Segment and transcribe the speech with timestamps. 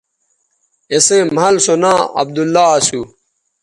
[0.93, 3.01] اِسئیں مَھل سو ناں عبداللہ اسو